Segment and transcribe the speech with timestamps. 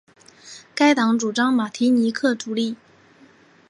[0.73, 2.75] 该党主张马提尼克独立。